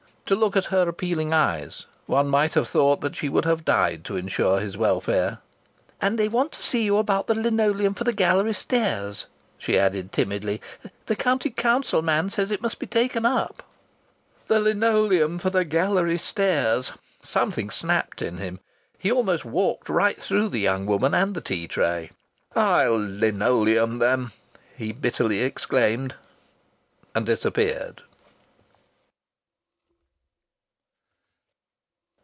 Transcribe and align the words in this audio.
To 0.27 0.35
look 0.37 0.55
at 0.55 0.67
her 0.67 0.87
appealing 0.87 1.33
eyes 1.33 1.87
one 2.05 2.29
might 2.29 2.53
have 2.53 2.69
thought 2.69 3.01
that 3.01 3.17
she 3.17 3.27
would 3.27 3.43
have 3.43 3.65
died 3.65 4.05
to 4.05 4.15
ensure 4.15 4.61
his 4.61 4.77
welfare. 4.77 5.39
"And 5.99 6.17
they 6.17 6.29
want 6.29 6.53
to 6.53 6.63
see 6.63 6.85
you 6.85 6.95
about 6.99 7.27
the 7.27 7.35
linoleum 7.35 7.93
for 7.95 8.05
the 8.05 8.13
gallery 8.13 8.53
stairs," 8.53 9.25
she 9.57 9.77
added 9.77 10.13
timidly. 10.13 10.61
"The 11.07 11.17
County 11.17 11.49
Council 11.49 12.01
man 12.01 12.29
says 12.29 12.49
it 12.49 12.61
must 12.61 12.79
be 12.79 12.87
taken 12.87 13.25
up." 13.25 13.61
The 14.47 14.61
linoleum 14.61 15.37
for 15.37 15.49
the 15.49 15.65
gallery 15.65 16.17
stairs! 16.17 16.93
Something 17.21 17.69
snapped 17.69 18.21
in 18.21 18.37
him. 18.37 18.61
He 18.97 19.11
almost 19.11 19.43
walked 19.43 19.89
right 19.89 20.17
through 20.21 20.47
the 20.47 20.61
young 20.61 20.85
woman 20.85 21.13
and 21.13 21.35
the 21.35 21.41
tea 21.41 21.67
tray. 21.67 22.09
"I'll 22.55 22.97
linoleum 23.05 23.99
them!" 23.99 24.31
he 24.77 24.93
bitterly 24.93 25.43
exclaimed, 25.43 26.15
and 27.13 27.25
disappeared. 27.25 28.03